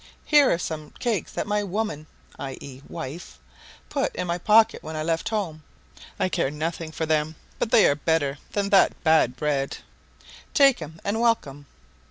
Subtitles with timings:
[0.25, 2.07] Here are some cakes that my woman
[2.39, 2.81] (i.e.
[2.87, 3.37] wife)
[3.89, 5.61] put in my pocket when I left home;
[6.19, 9.77] I care nothing for them, but they are better than that bad bread;
[10.55, 11.67] take 'em, and welcome."